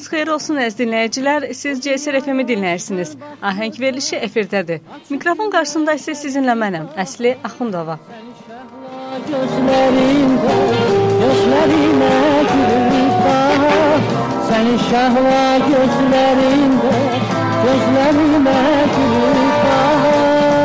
[0.00, 1.44] Vaxtınız xeyir olsun əziz dinləyicilər.
[1.52, 3.10] Siz CSR FM-i dinləyirsiniz.
[3.44, 4.80] Ahəng verilişi efirdədir.
[5.12, 7.98] Mikrofon qarşısında isə sizinlə mənəm, Əsli Axundova.
[9.28, 10.56] Gözlərində,
[11.20, 12.14] gözlərimə
[12.48, 14.08] gülüb bax,
[14.48, 16.94] sənin şəhla gözlərində,
[17.66, 18.56] gözlərimə
[18.96, 20.64] gülüb bax.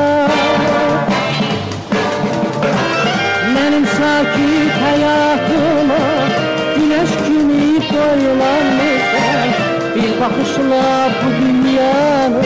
[3.58, 6.04] Mənim sakit həyatıma
[6.78, 8.75] güneş kimi Bir
[10.26, 12.42] bakışla bu dünyanı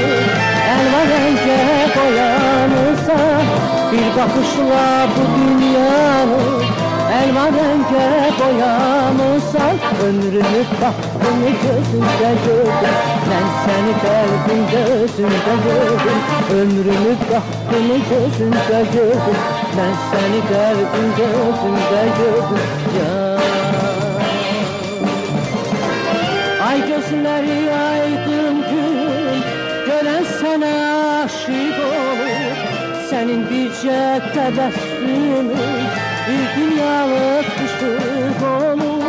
[0.71, 1.59] elma renge
[1.95, 3.17] boyanırsa
[3.91, 6.41] Bir bakışla bu dünyanı
[7.23, 12.95] elma renge boyanırsan Ömrünü bahtını gözünde gördüm
[13.29, 16.19] Ben seni kalbin gözünde gördüm
[16.51, 19.39] Ömrünü bahtını gözünde gördüm
[19.77, 22.59] Ben seni kalbin gözünde gördüm
[22.99, 23.29] Ya.
[27.09, 27.68] Gözleri
[33.29, 33.97] Senin bircə
[34.33, 35.49] təbəssümün
[36.25, 39.03] bir dünyalı düşdük olur.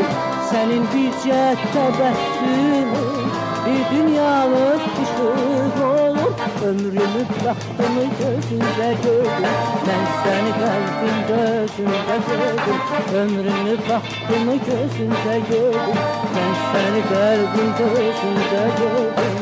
[0.50, 1.38] Senin bircə
[1.74, 2.90] təbəssümün
[3.64, 6.32] bir dünyalı düşdük olur.
[6.68, 9.48] Ömrümü baxdımı gözündə gördüm.
[9.88, 12.80] Mən səni qəlbimdə özümdə gördüm.
[13.22, 16.02] Ömrümü baxdımı gözündə gördüm.
[16.36, 19.39] Mən səni qəlbimdə özümdə gördüm.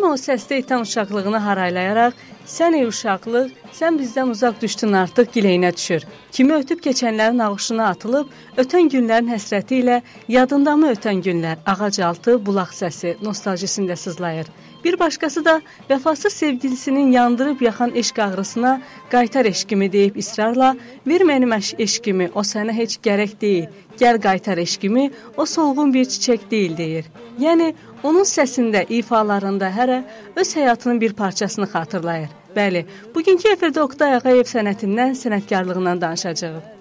[0.00, 2.14] Kim o səsdə itan uşaqlığını haraylayaraq
[2.50, 6.06] Sən ey uşaqlıq, sən bizdən uzaq düşdün artıq gileyinə düşür.
[6.32, 12.72] Kimi ötüb keçənlərin ağışına atılıb, ötən günlərin həsrəti ilə yadındamı ötən günlər, ağac altı, bulaq
[12.74, 14.50] səsi, nostaljisində sızlayır.
[14.84, 15.60] Bir başqası da
[15.90, 18.80] vəfasız sevgilisinin yandırıb yaxan eşq ağrısına
[19.10, 20.76] qaytar eşqimi deyib israrla,
[21.06, 23.66] ver mənim eşqimi, o sənə heç gərək deyil.
[24.00, 27.04] Gəl qaytar eşqimi, o solğun bir çiçək deyil deyir.
[27.38, 30.02] Yəni onun səsində, ifalarında hərə
[30.36, 32.28] öz həyatının bir parçasını xatırlayır.
[32.56, 36.76] Bəli, bugünkü efirdə Oqtay Ağayev sənətindən, sənətkarlığından danışacağıq.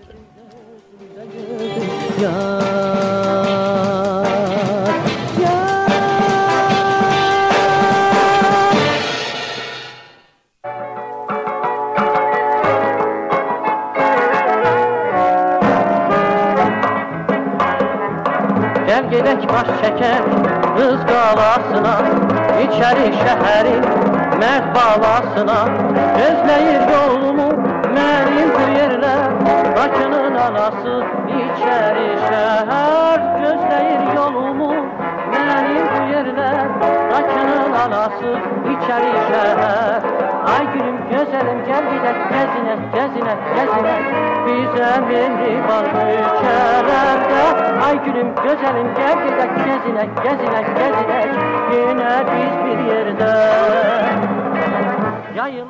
[2.22, 3.99] Ya
[19.12, 20.26] gedək baş çəkək
[20.78, 21.94] qız qalasına
[22.64, 23.86] İçəri şəhərin
[24.42, 25.58] mərd balasına.
[26.18, 27.48] Gözləyir yolumu
[27.96, 28.66] mənim bu
[29.78, 30.96] Bakının anası
[31.40, 33.26] içəri şəhər.
[33.44, 34.72] Gözləyir yolumu
[35.34, 36.02] mənim bu
[37.14, 38.34] Bakının anası
[38.74, 40.10] içəri şəhər.
[40.54, 43.96] Ay gülüm gözəlim gəl gedək gəzinə, gəzinə, gəzinə
[44.46, 51.20] Bizə mehriban ölkələrdə Ay gülüm gözəlim gəl gedək gəzinə, gəzinə, gəzinə
[51.74, 53.30] Yenə biz bir yerdə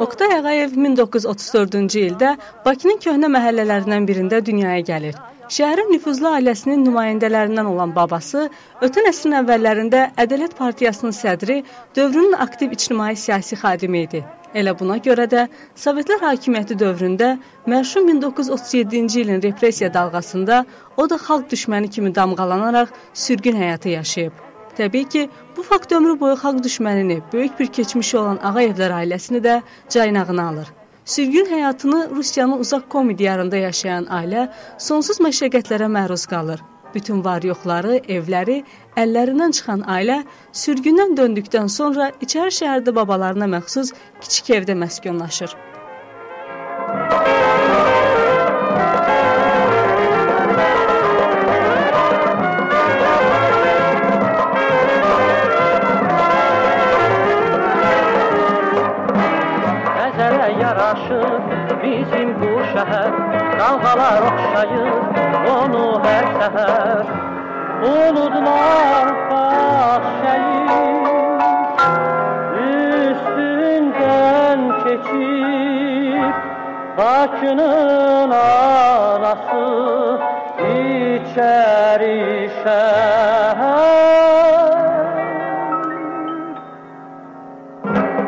[0.06, 2.32] Oktay Ağayev 1934-cü ildə
[2.66, 5.20] Bakının köhnə məhəllələrindən birində dünyaya gəlir.
[5.50, 8.48] Şəhərin nüfuzlu ailəsinin nümayəndələrindən olan babası
[8.86, 11.64] ötən əsrin əvvəllərində Ədalət Partiyasının sədri,
[11.98, 14.24] dövrünün aktiv ictimai siyasi xadimi idi.
[14.54, 15.46] Elə buna görə də
[15.78, 17.36] Sovetlər hakimiyyəti dövründə
[17.70, 20.64] mərhum 1937-ci ilin repressiya dalğasında
[20.98, 24.34] o da xalq düşməni kimi damğalanaraq sürgün həyatı yaşayıb.
[24.78, 29.62] Təbii ki, bu fakt ömrü boyu xalq düşmənini, böyük bir keçmişi olan Ağayevlər ailəsini də
[29.90, 30.68] caynağına alır.
[31.06, 36.62] Sürgün həyatını Rusiyanın uzaq Komi diyarında yaşayan ailə sonsuz məşəqqətlərə məruz qalır.
[36.94, 38.64] Bütün var-yoxları, evləri
[38.98, 40.24] əllərindən çıxan ailə
[40.64, 45.69] sürgündən döndükdən sonra içəri şəhərdə babalarına məxsus kiçik evdə məskunlaşır.
[67.90, 71.06] Bulutlar bahçenin
[73.10, 76.36] üstünden geçip
[76.98, 79.64] Başının arası
[80.60, 83.80] içeri şehir.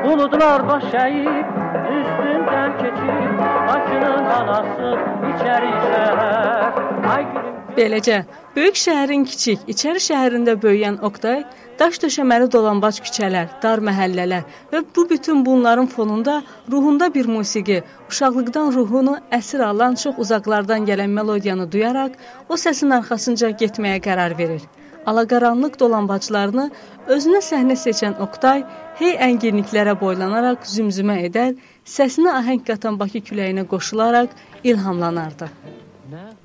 [0.04, 4.98] Bulutlar baş üstünden keçip Başının anası
[5.36, 6.74] içeri şehir.
[7.16, 8.26] Ay gülüm Beləcə,
[8.56, 11.46] böyük şəhərin kiçik, içəri şəhərində böyüyən Oqtay
[11.80, 16.42] daş döşəməli dolambac küçələr, dar məhəllələr və bu bütün bunların fonunda
[16.72, 17.80] ruhunda bir musiqi,
[18.12, 22.20] uşaqlıqdan ruhunu əsir alan çox uzaqlardan gələn melodiyanı duyaraq
[22.50, 24.68] o səsin arxasınca getməyə qərar verir.
[25.08, 26.70] Alaqaranlıq dolambaclarını
[27.08, 28.66] özünə səhnə seçən Oqtay
[29.00, 31.56] hey ənginliklərə boylanaraq zümzümə edər,
[31.98, 35.71] səsinə ahəng qatan Bakı küləyinə qoşularaq ilhamlanardı.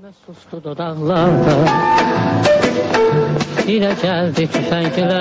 [0.06, 1.54] Ve sustu dudaklarda.
[3.66, 5.14] Yine geldi tüfekler.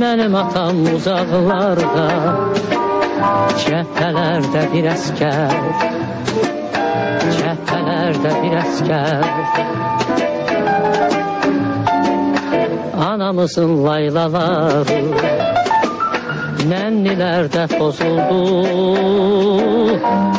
[0.00, 2.36] Benim atam uzaklarda.
[3.58, 5.50] Cephelerde bir asker
[7.32, 9.24] Cephelerde bir asker
[13.08, 15.61] Anamızın laylaları.
[16.68, 18.40] Nənnilerde pozuldu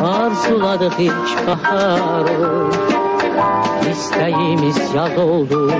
[0.04, 2.71] Arzuladık ilk baharı.
[3.92, 5.71] İsteğimiz yaz oldu.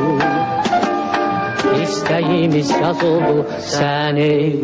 [1.83, 3.45] İsteğimiz yaz oldu.
[3.59, 4.62] Sen ey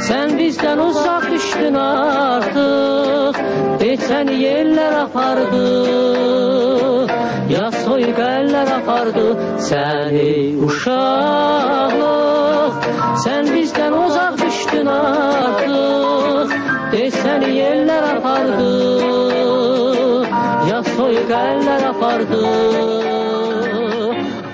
[0.00, 3.44] Sen bizden uzak düştün artık.
[3.80, 6.28] Geçen yerler apardı
[7.50, 9.36] Ya soygu eller apardı.
[9.58, 10.56] Sen ey
[22.18, 22.46] apardı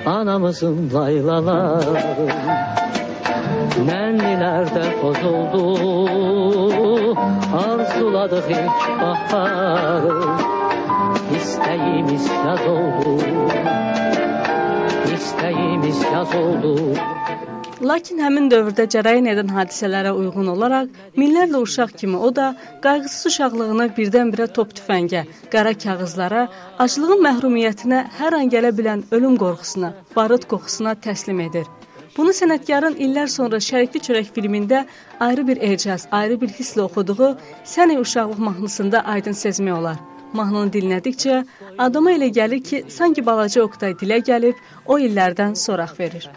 [0.07, 2.29] Anamızın laylaları
[3.87, 5.79] Nennilerde bozuldu.
[7.57, 10.23] Arzuladık ilk baharı
[11.37, 13.23] İsteğimiz yaz oldu.
[15.15, 16.95] İsteğimiz yaz oldu
[17.83, 22.53] Lakin həmin dövrdə cərəyan edən hadisələrə uyğun olaraq minlərlə uşaq kimi o da
[22.85, 26.45] qayğısız uşaqlığını birdən-birə top tüfəngə, qara kağızlara,
[26.79, 31.67] aclığın məhrumiyyətinə, hər an gələ bilən ölüm qorxusuna, barıt qoxusuna təslim edir.
[32.17, 34.85] Bunu sənətkarın illər sonra Şərikli Çörək filmində
[35.19, 37.35] ayrı bir ecaz, ayrı bir hisslə oxuduğu
[37.67, 39.99] Səni uşaqlıq mahnısında aydın sezmək olar.
[40.33, 41.43] Mahnını dinlədikcə
[41.79, 46.31] adama elə gəlir ki, sanki balaca Oqtay dilə gəlib o illərdən soraq verir.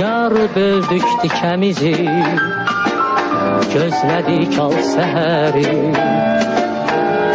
[0.00, 1.94] Yar böldük dikəmizi
[3.72, 5.72] Gözlədik al səhəri.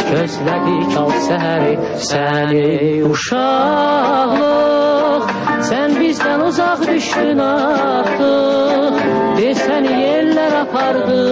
[0.09, 1.73] Gözlədik al səhəri
[2.09, 2.67] Səni
[3.11, 5.23] uşaqlıq
[5.69, 8.93] Sən bizdən uzaq düşdün artıq
[9.39, 11.23] Desən yerlər apardı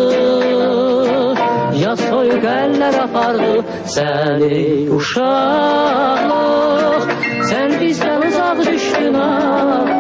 [1.83, 3.53] Ya soyuq əllər apardı.
[3.97, 4.63] Səni
[4.99, 7.03] uşaqlıq
[7.51, 9.98] Sən bizdən uzaq düşdün artıq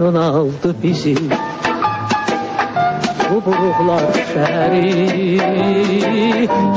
[0.00, 1.14] Koynuna aldı bizi.
[3.30, 4.88] Bu buruqlar şəhəri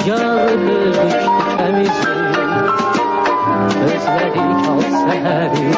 [0.08, 2.16] Yar dözdük təmizi
[3.80, 5.70] Gözlədik al səhəri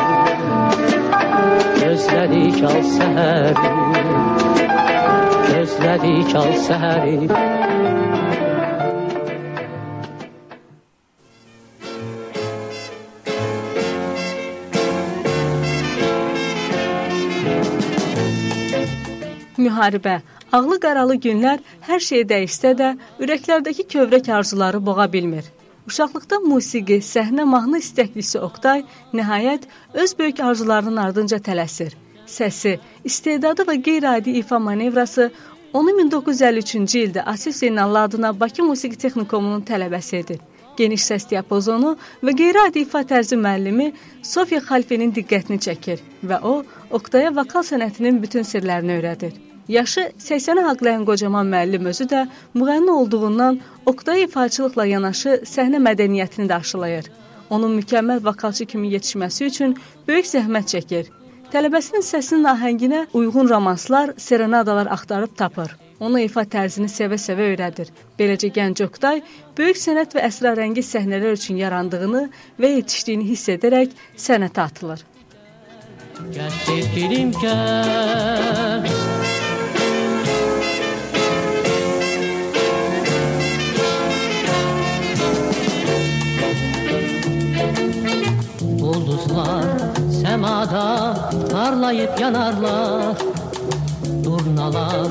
[1.84, 3.74] Gözlədik al səhəri
[5.54, 8.05] Gözlədik al səhəri
[19.76, 25.46] müharibə, ağlı qaralı günlər hər şeyi dəyişsə də, ürəklərdəki kövrək arzuları boğa bilmir.
[25.88, 31.94] Uşaqlıqda musiqi, səhnə mahnı istəklisi Oqtay nəhayət öz böyük arzularının ardınca tələsir.
[32.26, 35.30] Səsi, istedadı və qeyri-adi ifa manevrası
[35.74, 40.40] onu 1953-cü ildə Asif Zeynallı adına Bakı Musiqi Texnikumunun tələbəsi edir.
[40.78, 43.92] Geniş səs diapazonu və qeyri-adi ifa tərzi müəllimi
[44.24, 49.45] Sofiya Xalfenin diqqətini çəkir və o, Oqtaya vokal sənətinin bütün sirlərini öyrədir.
[49.68, 56.60] Yaşı 80-ə haqlayan qocaman müəllim özü də müğənni olduğundan Oqtay ifaçılıqla yanaşı səhnə mədəniyyətini də
[56.62, 57.10] aşılayır.
[57.50, 59.76] Onun mükəmməl vokalçı kimi yetişməsi üçün
[60.08, 61.10] böyük zəhmət çəkir.
[61.54, 65.76] Tələbəsinin səsinin ahənginə uyğun romanslar, serenadalar axtarıb tapır.
[66.00, 67.90] Onu ifa tərzini sevə-sevə öyrədir.
[68.20, 69.22] Beləcə gənc Oqtay
[69.58, 72.28] böyük sənət və əsrarəngiz səhnələr üçün yarandığını
[72.62, 73.96] və yetişdiyini hiss edərək
[74.28, 75.06] sənətə atılır.
[76.36, 78.95] Gəl sevgilim gəl
[90.66, 91.16] Turnada
[91.52, 93.18] parlayıp yanarlar.
[94.24, 95.08] Durnalar,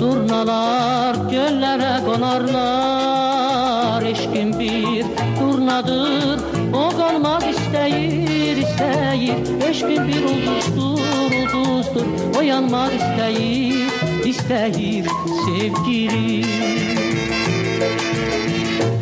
[0.00, 4.02] durnalar göllere konarlar.
[4.02, 5.04] Eşkin bir
[5.38, 6.40] turnadır
[6.72, 9.36] o kalmak isteyir, isteyir
[9.68, 11.00] Eşkin bir ulduzdur,
[11.32, 12.06] ulduzdur
[12.38, 13.90] o yanmak isteyir,
[14.24, 15.06] isteyir
[15.46, 16.44] Sevgili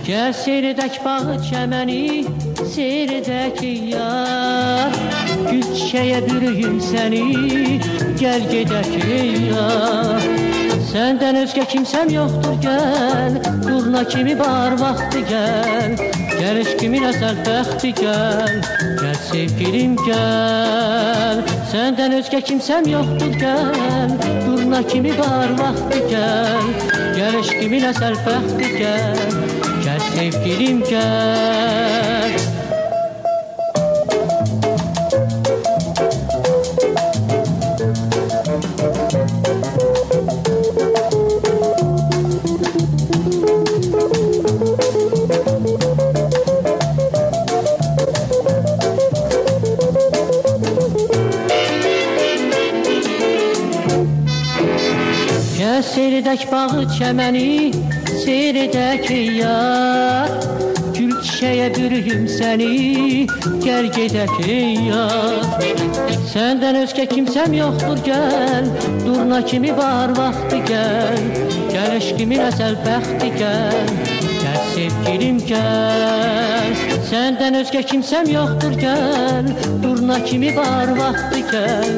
[0.07, 2.25] Gel seyredek bağı çəməni
[2.75, 3.61] seyredək
[3.93, 4.97] yar
[5.51, 7.27] Gül çiçəyə bürüyüm səni,
[8.21, 8.97] gəl gedək
[9.51, 10.33] yar
[10.93, 13.37] Səndən özgə kimsəm yoxdur, gəl.
[13.65, 15.95] Durna kimi var vaxtı gəl.
[16.37, 18.59] Gəl eşkimin əsəl bəxti gəl.
[19.01, 21.41] Gəl sevgilim gəl.
[21.73, 24.13] Səndən özgə kimsəm yoxdur, gəl.
[24.45, 26.71] Durna kimi var vaxtı gəl.
[27.17, 29.53] Gəl eşkimin əsəl bəxti gəl.
[29.83, 32.02] Gel sevgilim gel
[55.93, 57.73] seyredək bağı çəməni
[58.23, 60.31] seyr edək yar
[60.97, 63.27] Gül çiçəyə bürüyüm səni
[63.65, 64.39] Gəl gedək
[64.89, 65.83] yar
[66.33, 68.69] Səndən özgə kimsəm yoxdur gəl.
[69.05, 71.27] Durna kimi var vaxtı gəl.
[71.75, 73.93] Gəl eşqimin əsəl bəxti gəl.
[74.39, 76.73] Gəl sevgilim gəl.
[77.11, 79.53] Səndən özgə kimsəm yoxdur gəl.
[79.85, 81.95] Durna kimi var vaxtı gəl.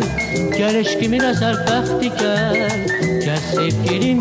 [0.58, 2.93] Gəl eşqimin əsəl bəxti gəl
[3.34, 4.18] Gəl sevgilim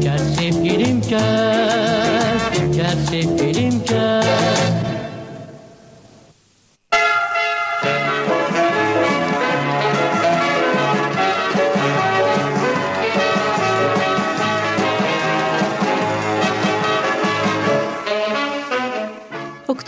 [0.00, 2.40] gəl sevgilim gel,
[2.72, 3.73] gel sevgilim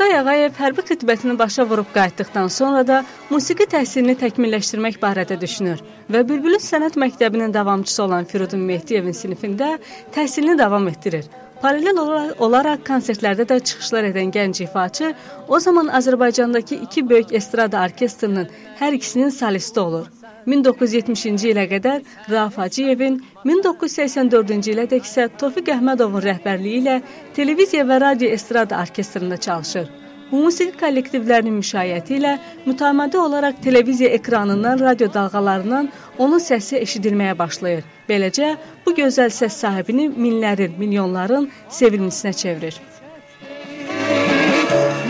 [0.06, 2.98] Oktay Ağayev hərbi xidmətini başa vurub qayıtdıqdan sonra da
[3.30, 5.80] musiqi təhsilini təkmilləşdirmək barədə düşünür
[6.14, 9.72] və Bülbülün Sənət Məktəbinin davamçısı olan Firudun Mehdiyevin sinifində
[10.14, 11.26] təhsilini davam etdirir.
[11.58, 11.98] Paralel
[12.38, 15.10] olaraq konsertlərdə də çıxışlar edən gənc ifaçı
[15.48, 18.46] o zaman Azərbaycandakı iki böyük estrada orkestrinin
[18.78, 20.06] hər ikisinin solisti olur.
[20.46, 26.98] 1970-ci ilə qədər Rauf Hacıyevin, 1984-cü ilədək isə Tofiq Əhmədovun rəhbərliyi ilə
[27.36, 29.88] televiziya və radio estrada orkestrində çalışır.
[30.30, 32.32] Bu musiqi kollektivlərinin müşayiəti ilə
[32.66, 37.84] mütəmadi olaraq televiziya ekranından, radio dalğalarından onun səsi eşidilməyə başlayır.
[38.08, 41.46] Beləcə, bu gözəl səs sahibini minlərin, milyonların
[41.78, 42.80] sevilməsinə çevirir.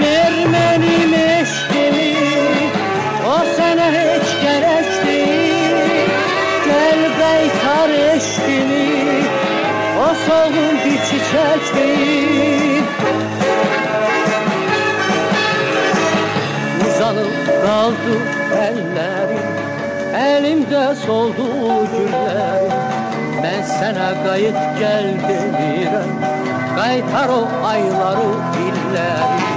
[0.01, 2.11] Ver mənim eşqimi,
[3.25, 4.06] o sənə
[10.27, 12.83] solgun bir çiçek değil.
[16.89, 18.19] Uzanıp kaldı
[18.55, 19.57] ellerim.
[20.17, 21.47] Elimde soldu
[21.93, 22.73] günlerim
[23.43, 26.21] Ben sana kayıt gel demirem
[26.77, 29.57] Kaytar o ayları illeri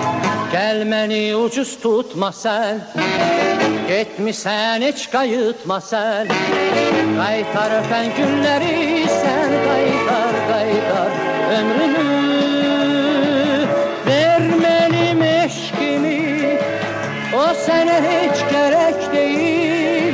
[0.51, 2.79] Gelmeni ucuz tutma sen.
[3.87, 6.27] Gitmişsen hiç kayıtma sen.
[7.17, 10.28] Kaytarırken günleri sen kaytar
[10.59, 11.11] haydar
[11.57, 12.09] ömrümü
[14.07, 16.57] Vermenim eşkimi
[17.33, 20.13] o sana hiç gerek değil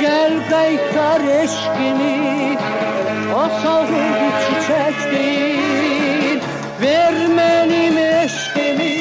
[0.00, 2.58] Gel kaytar eşkimi
[3.34, 6.40] o savrul bir çiçek değil
[6.82, 8.98] Vermenim eşkimi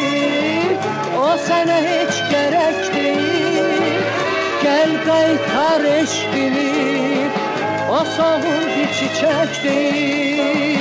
[1.17, 4.01] o sana hiç gerek değil
[4.63, 7.20] Gel kaytar eşkimi
[7.91, 10.80] Masavur bir çiçek değil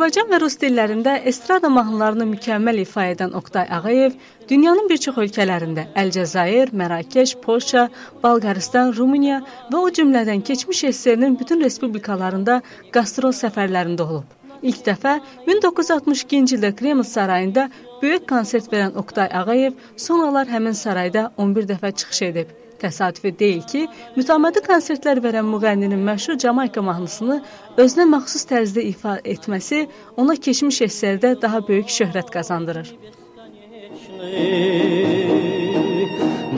[0.00, 4.14] Azərbaycan və rus dillərində estrada mahnılarını mükəmməl ifa edən Oqtay Ağayev
[4.48, 7.82] dünyanın bir çox ölkələrində Əlcəzair, Mərakeş, Polşa,
[8.22, 12.62] Bolqarıstan, Rumıniya və o cümlədən keçmiş SSR-nin bütün respublikalarında
[12.96, 14.32] qastrol səfərlərində olub.
[14.62, 15.18] İlk dəfə
[15.50, 17.68] 1962-ci ildə Kreml sarayında
[18.00, 19.76] böyük konsert verən Oqtay Ağayev
[20.08, 22.59] sonralar həmin sarayda 11 dəfə çıxış edib.
[22.79, 23.85] Təsadüfi deyil ki,
[24.17, 27.37] mütəmadi konsertlər verən müğənninin məşhur Camayka mahnısını
[27.79, 29.85] özünə məxsus tərzdə ifa etməsi
[30.19, 32.89] ona keçmiş əsərdə daha böyük şöhrət qazandırır.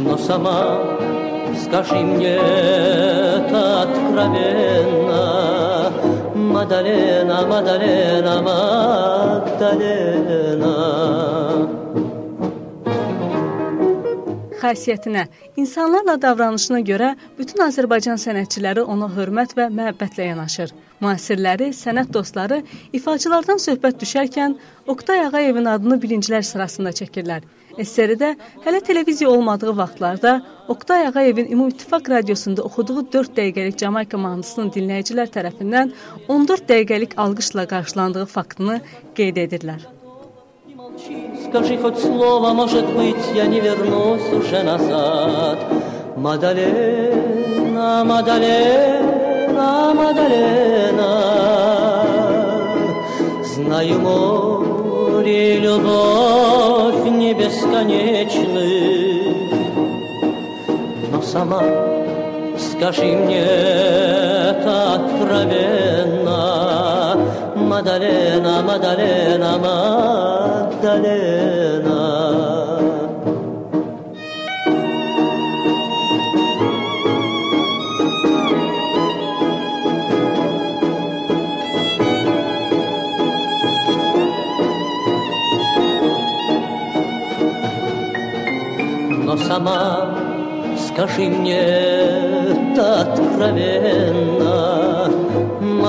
[0.06, 0.58] Но сама
[1.64, 2.38] скажи мне
[3.82, 5.24] откровенно,
[6.36, 8.42] Мадалена, Мадалена,
[9.48, 9.88] Мадалена.
[14.63, 15.27] Xasiyyətinə,
[15.59, 20.75] insanlarla davranışına görə bütün Azərbaycan sənətçiləri ona hörmət və məhəbbətlə yanaşır.
[21.03, 22.63] Müasirləri, sənət dostları
[22.95, 24.55] ifaçılardan söhbət düşərkən
[24.93, 27.43] Oqtay Ağayevin adını birincilər sırasında çəkirlər.
[27.79, 28.35] SSR-də
[28.67, 30.35] hələ televiziya olmadığı vaxtlarda
[30.69, 35.97] Oqtay Ağayevin Ümumİttifaq radiosunda oxuduğu 4 dəqiqəlik Camayka mahnısının dinləyicilər tərəfindən
[36.29, 38.81] 14 dəqiqəlik alqışla qarşılandığı faktını
[39.17, 40.02] qeyd edirlər.
[41.49, 45.59] Скажи хоть слово, может быть, я не вернусь уже назад.
[46.17, 51.13] Мадалена, Мадалена, Мадалена,
[53.55, 58.69] Знаю, море, любовь не бесконечны,
[61.11, 61.63] Но сама
[62.59, 66.22] скажи мне это откровенно,
[67.73, 69.53] Мадалена, Мадалена,
[70.83, 71.23] Мадалена.
[89.25, 89.81] Но сама
[90.77, 91.63] скажи мне
[92.77, 94.53] откровенно,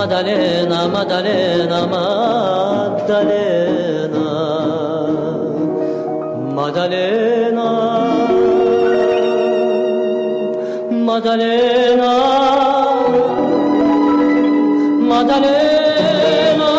[0.03, 4.19] マダレーナマダレーナマダレーナ
[6.53, 7.63] マダレーナ
[11.05, 12.03] マダレーナ
[15.07, 16.73] マダレーナ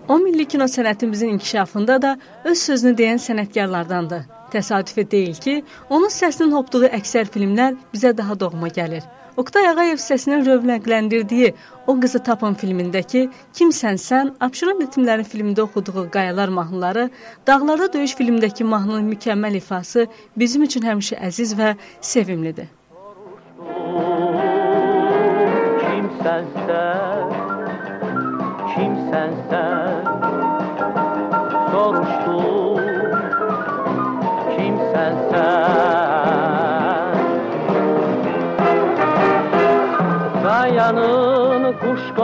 [0.09, 4.23] O milli kino sənətimizin inkişafında da öz sözünü deyən sənətkarlardandır.
[4.55, 5.59] Təsadüfi deyil ki,
[5.91, 9.03] onun səsinin hopduğu əksər filmlər bizə daha doğma gəlir.
[9.37, 11.55] Oktay Ağayev səsinin rövnəqləndirdiyi
[11.91, 13.25] O Qızı Tapın filmindəki
[13.59, 17.09] Kimsən sən, Abşeron ritimləri filmində oxuduğu Qayalar mahnıları,
[17.47, 20.07] Dağlarda döyüş filmindəki mahnının mükəmməl ifası
[20.39, 22.71] bizim üçün həmişə əziz və sevimlidir.
[28.75, 29.94] Kimsən sən,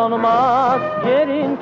[0.00, 1.60] konmaz yerinden.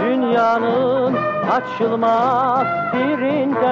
[0.00, 1.16] Dünyanın
[1.50, 3.62] açılmaz birinden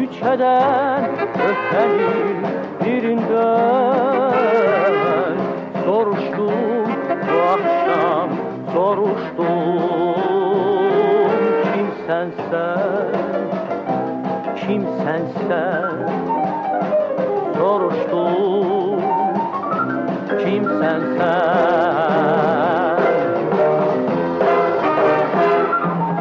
[0.00, 1.04] Üç heden
[1.48, 2.46] ötenin
[2.84, 3.38] birinden.
[5.84, 6.88] Soruştum
[7.28, 8.28] bu akşam
[8.74, 9.48] soruştum
[11.74, 13.48] Kimsen sen,
[14.56, 15.92] kimsen sen
[17.58, 18.77] soruştum
[20.80, 21.38] sen sen.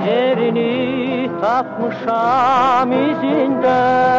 [0.08, 4.18] Yerini takmışam izinden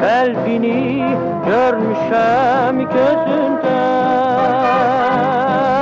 [0.00, 1.04] Kalbini
[1.46, 3.70] görmüşem gözünden.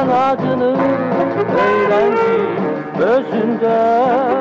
[0.09, 0.77] Adını
[1.59, 2.65] öğrendim
[3.01, 4.39] özünden.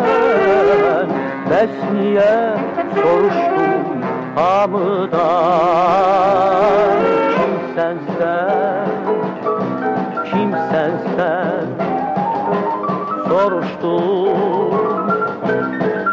[1.50, 2.58] Besniye
[2.96, 4.02] soruştum
[4.36, 5.88] hamıdan
[7.78, 8.90] kimsen sen
[10.26, 11.68] Kimsen sen
[13.30, 14.74] Soruştum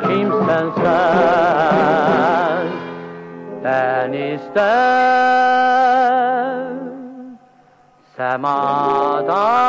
[0.03, 1.05] Kimsen sen
[3.65, 4.65] Ben ister
[8.17, 9.65] Semadan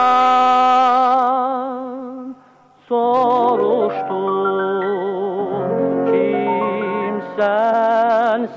[2.88, 4.16] Soruştum
[7.16, 7.60] Kimsen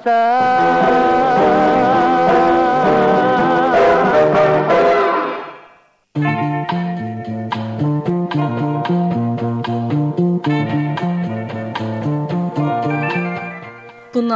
[0.04, 1.17] sen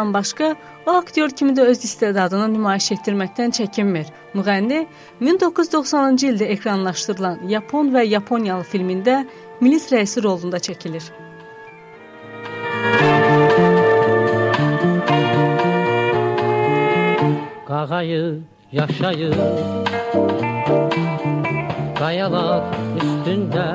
[0.02, 4.08] Bundan başqa, o aktyor kimi də öz istedadını nümayiş etdirməkdən çəkinmir.
[4.34, 4.80] Müğənni
[5.20, 9.20] 1990-cı ildə ekranlaşdırılan Yapon və Yaponiyalı filmində
[9.60, 11.06] milis rəisi rolunda çəkilir.
[17.68, 18.40] Qağayı
[18.72, 19.36] yaşayır
[21.98, 22.62] Qayalar
[22.98, 23.68] üstündə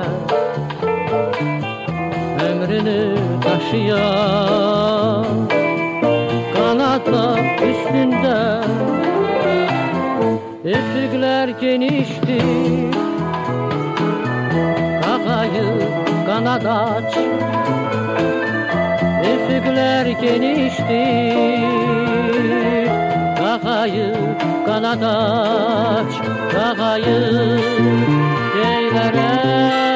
[2.47, 4.77] Ömrünü daşıyan
[6.97, 8.61] kanatlar üstünde.
[10.65, 12.91] Üfükler geniştir
[15.01, 15.79] Kakayı
[16.25, 17.17] kanat aç.
[19.33, 21.67] Üfükler geniştir
[23.37, 24.13] Kakayı
[24.65, 26.13] kanat aç.
[26.51, 27.59] Kakayı
[28.53, 29.86] geylere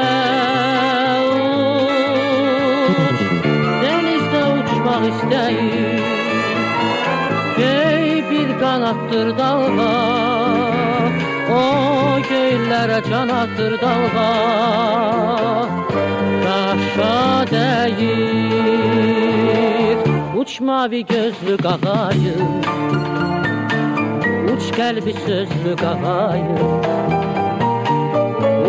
[12.82, 14.30] göllere canattır dalga
[16.46, 18.78] Daşa değir
[20.38, 22.36] Uç mavi gözlü qağayı
[24.54, 26.58] Uç qəlbi sözlü qağayı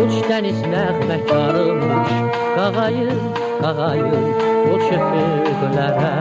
[0.01, 2.11] Uç dəniz məxməkarımış
[2.55, 3.11] Qağayı,
[3.61, 4.19] qağayı
[4.73, 6.17] Uç üfüqlərə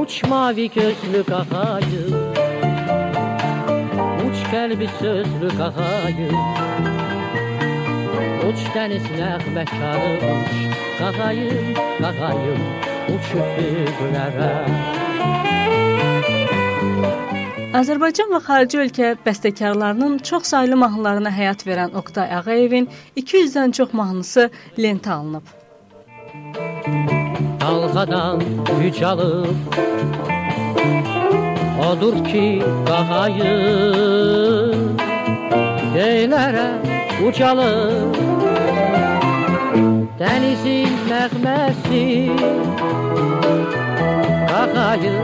[0.00, 2.33] Uç mavi gözlü qağayı
[4.74, 6.30] Uç qəlbi sözlü qağayı
[8.48, 10.56] Uç dəniz nəğməkarımış
[10.98, 11.50] Qağayı,
[12.02, 12.56] qağayı
[13.14, 14.50] Uç üfüqlərə
[17.78, 24.50] Azərbaycan və xarici ölkə bəstəkarlarının çox saylı mahnılarına həyat verən Oqtay Ağayevin 200-dən çox mahnısı
[24.78, 25.46] lentə alınıb.
[27.62, 28.42] Dalğadan
[28.82, 30.33] yücalıb
[31.84, 33.54] Odur ki qağayı
[35.94, 36.68] Göylərə
[37.26, 38.16] ucalıb
[40.20, 42.04] Dənizin nəğməsi
[44.50, 45.14] Qağayı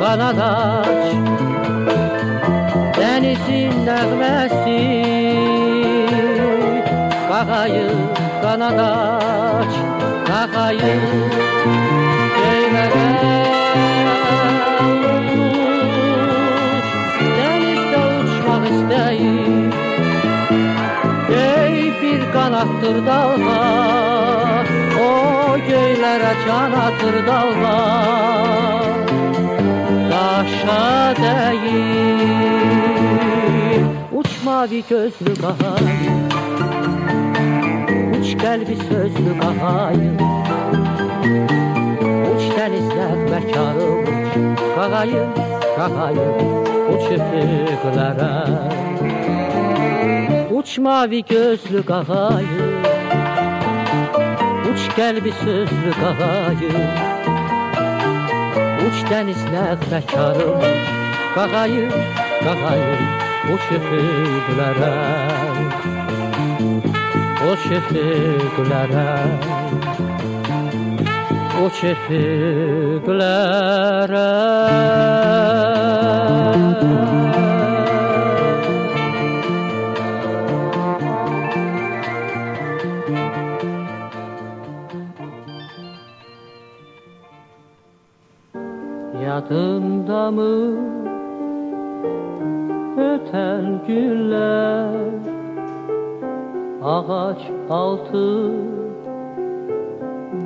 [0.00, 1.04] qanad aç.
[2.98, 4.80] Dənizin nəğməsi
[7.28, 7.86] Qağayı
[8.42, 9.72] qanad aç.
[10.28, 11.57] Qağayı
[22.78, 24.64] canattır dalga
[25.00, 27.78] O göylere canattır dalga
[30.10, 32.24] Daşa değil
[34.12, 36.10] Uç mavi gözlü kahayı
[38.20, 40.12] Uç kalbi sözlü kahayı
[42.34, 44.08] Uç denizler mekarı uç
[44.74, 45.24] Kahayı,
[45.76, 46.28] kahayı
[46.94, 48.97] Uç üfüklere
[50.68, 52.82] Aç mavi gözlü gagayı
[54.72, 56.72] Uç gel bir sözlü gagayı
[58.86, 60.60] Uç denizler bekarım
[61.34, 61.88] Gagayı,
[62.44, 62.98] gagayı
[63.54, 64.92] Uç üfüqlərə
[67.52, 69.08] Uç üfüqlərə
[71.64, 73.48] Uç üfüqlərə
[90.28, 90.76] Yadında mı
[92.96, 94.94] öten günler
[96.84, 97.38] Ağaç
[97.70, 98.52] altı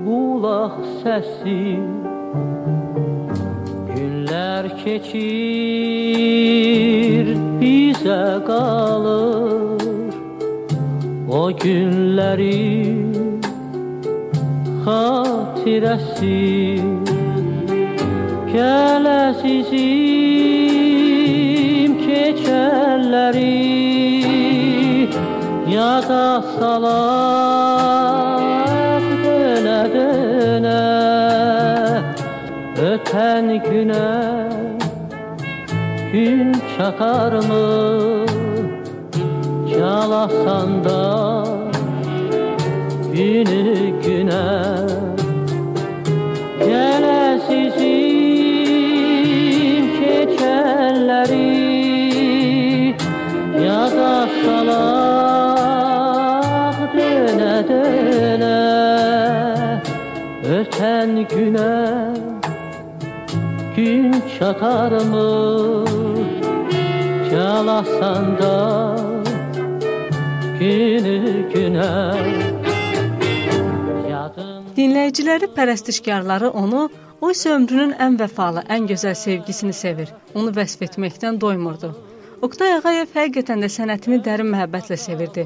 [0.06, 1.78] bulak sesi.
[3.96, 5.16] Günler keçir
[7.60, 9.82] bize kalır.
[11.32, 12.96] O günleri
[14.84, 16.82] hatiresi
[18.52, 19.62] Kələsizim
[22.02, 23.54] keçərləri
[25.72, 26.26] Yada
[26.58, 27.96] salaq
[29.24, 30.82] dönə dönə
[32.90, 34.10] Ötən günə
[36.12, 37.64] gün çatarmı
[39.72, 41.00] Calasanda
[43.16, 43.64] günü
[44.04, 44.71] günə
[61.30, 62.16] günə
[63.76, 65.28] gün çatarmı
[67.32, 68.56] Yalasanda
[70.58, 71.18] günü
[71.54, 71.92] günə
[74.76, 76.86] Dinləyiciləri, pərəstişkarları onu,
[77.20, 80.08] o isə ömrünün ən vəfalı, ən gözəl sevgisini sevir.
[80.34, 81.92] Onu vəsf etməkdən doymurdu.
[82.42, 85.44] Oqtay Ağayev həqiqətən də sənətini dərin məhəbbətlə sevirdi.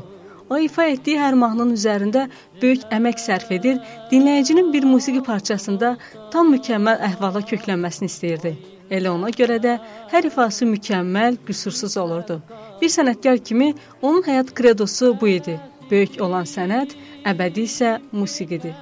[0.50, 2.28] O ifa etdiyi hər mahnının üzərində
[2.62, 3.80] böyük əmək sərf edir,
[4.12, 5.96] dinləyicinin bir musiqi parçasında
[6.32, 8.52] tam mükəmməl əhvala köklənməsini istəyirdi.
[8.86, 9.72] Elə ona görə də
[10.12, 12.38] hər ifası mükəmməl, qüsursuz olurdu.
[12.80, 15.58] Bir sənətkar kimi onun həyat kredosu bu idi.
[15.90, 16.94] Böyük olan sənət,
[17.26, 18.74] əbədi isə musiqidir.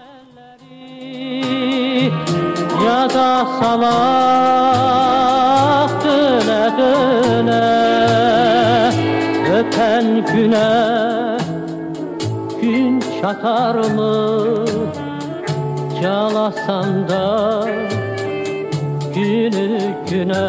[2.85, 4.85] Yada salaq
[6.05, 7.65] dönə dönə
[9.55, 10.69] Öpən günə
[11.15, 11.24] gün
[13.25, 14.65] çatarmı
[16.03, 17.69] Calasan da
[19.15, 20.49] günü günə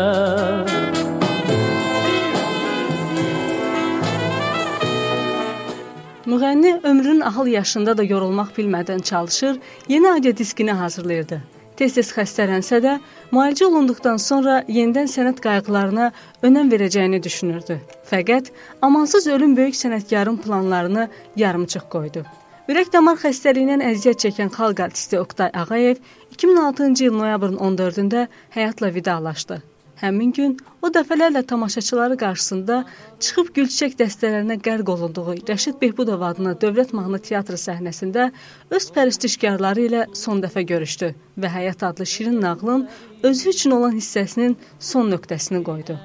[6.26, 11.42] Müğənni ömrünün ahıl yaşında da yorulmaq bilmədən çalışır, yeni audio diskini hazırlayırdı.
[11.80, 13.00] Tez-tez xəstələnsə də,
[13.32, 16.12] müalicə olunduqdan sonra yenidən sənət qayğılarına
[16.44, 17.80] önəm verəcəyini düşünürdü.
[18.12, 22.26] Fəqət amansız ölüm böyük sənətkarın planlarını yarımçıq qoydu.
[22.65, 25.99] Ürək-damar xəstəliyindən əziyyət çəkən xalq artisti Oqtay Ağayev
[26.34, 28.23] 2006-cı il noyabrın 14-də
[28.56, 29.60] həyatla vidalaşdı.
[30.01, 32.80] Həmin gün o dəfələrlə tamaşaçıları qarşısında
[33.21, 38.32] çıxıb gülçiçək dəstələrinə qərq olunduğu Rəşid Behbudov adına Dövlət Mahnı Teatrı səhnəsində
[38.73, 42.88] öz pərəstişkarları ilə son dəfə görüşdü və Həyat adlı şirin nağılın
[43.23, 45.99] özü üçün olan hissəsinin son nöqtəsini qoydu.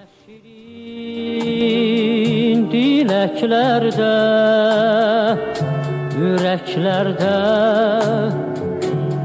[2.70, 4.12] Diləklərdə,
[6.18, 7.36] ürəklərdə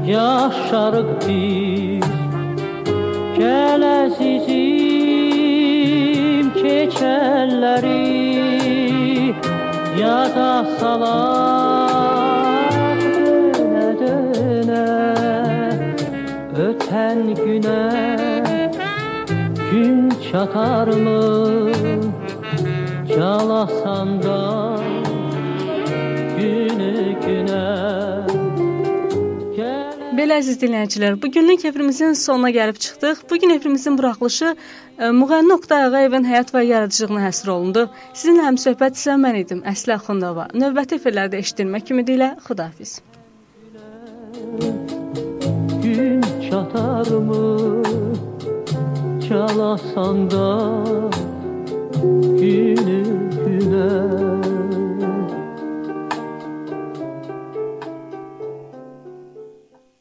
[0.06, 2.06] yaşarıq biz
[3.36, 4.46] Gəl əzizim
[6.56, 8.04] keçəlləri
[9.98, 12.22] Yada salaq
[13.18, 14.86] dönə dönə
[16.68, 17.82] Ötən günə
[19.70, 19.98] gün
[20.30, 21.20] çatarmı
[23.10, 24.75] Calasanda günü
[30.26, 33.18] Belə əziz dinləyicilər, bu günlük efrimizin sonuna gəlib çıxdıq.
[33.30, 34.56] Bu gün efrimizin buraxılışı
[34.98, 37.84] e, Müğənni Oqtay Ağayevin həyat və yaradıcılığına həsr olundu.
[38.10, 40.48] Sizinlə həmsöhbət isə mən idim, Əsli Axundova.
[40.50, 42.96] Növbəti efirlərdə eşidilmək ümidi ilə xudahafiz.
[45.84, 47.46] Gün çatarmı
[49.28, 50.50] Çalasan da
[52.42, 53.02] günü